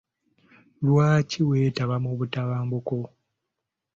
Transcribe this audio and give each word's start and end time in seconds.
Lwaki 0.85 1.39
weetaba 1.49 1.95
mu 2.03 2.11
butabanguko? 2.17 2.95